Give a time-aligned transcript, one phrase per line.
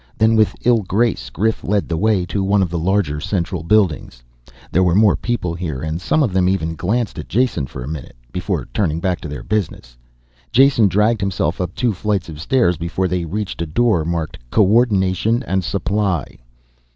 [0.17, 4.23] Then, with ill grace, Grif led the way to one of the larger, central buildings.
[4.71, 7.87] There were more people here and some of them even glanced at Jason for a
[7.87, 9.95] minute, before turning back to their business.
[10.51, 14.65] Jason dragged himself up two flights of stairs before they reached a door marked CO
[14.65, 16.39] ORDINATION AND SUPPLY.